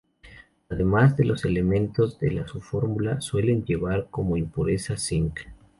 [0.69, 5.41] Además de los elementos de su fórmula, suele llevar como impureza cinc.